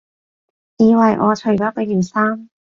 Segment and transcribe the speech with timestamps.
[0.77, 2.49] 以為我除咗佢件衫